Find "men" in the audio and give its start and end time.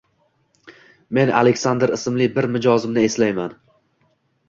1.17-1.33